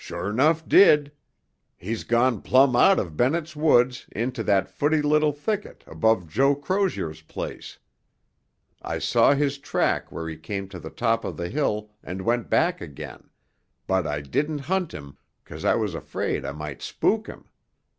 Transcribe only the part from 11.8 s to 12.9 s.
and went back